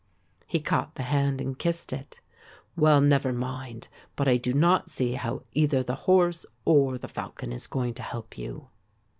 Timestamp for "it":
1.93-2.21